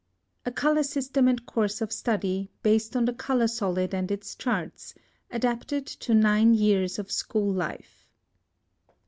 [0.47, 4.95] A COLOR SYSTEM AND COURSE OF STUDY BASED ON THE COLOR SOLID AND ITS CHARTS,
[5.29, 8.07] ADAPTED TO NINE YEARS OF SCHOOL LIFE.